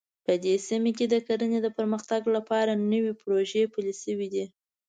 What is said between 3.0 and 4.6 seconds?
پروژې پلې شوې دي